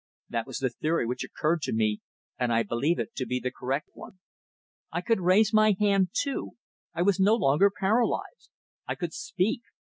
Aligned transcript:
That 0.29 0.47
was 0.47 0.57
the 0.57 0.71
theory 0.71 1.05
which 1.05 1.23
occurred 1.23 1.61
to 1.61 1.73
me, 1.73 2.01
and 2.39 2.51
I 2.51 2.63
believe 2.63 2.97
it 2.97 3.13
to 3.17 3.25
be 3.27 3.39
the 3.39 3.51
correct 3.51 3.89
one. 3.93 4.17
I 4.91 4.99
could 4.99 5.21
raise 5.21 5.53
my 5.53 5.75
hand, 5.79 6.09
too. 6.13 6.53
I 6.95 7.03
was 7.03 7.19
no 7.19 7.35
longer 7.35 7.69
paralysed. 7.69 8.49
I 8.87 8.95
could 8.95 9.13
speak. 9.13 9.61